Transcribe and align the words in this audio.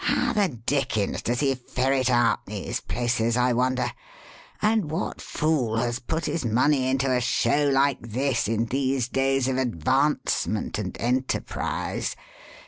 "How 0.03 0.33
the 0.33 0.47
dickens 0.49 1.21
does 1.21 1.41
he 1.41 1.53
ferret 1.53 2.09
out 2.09 2.47
these 2.47 2.79
places, 2.79 3.37
I 3.37 3.53
wonder? 3.53 3.91
And 4.59 4.89
what 4.89 5.21
fool 5.21 5.77
has 5.77 5.99
put 5.99 6.25
his 6.25 6.43
money 6.43 6.87
into 6.89 7.11
a 7.15 7.21
show 7.21 7.69
like 7.71 7.99
this 8.01 8.47
in 8.47 8.65
these 8.65 9.07
days 9.07 9.47
of 9.47 9.57
advancement 9.59 10.79
and 10.79 10.99
enterprise? 10.99 12.15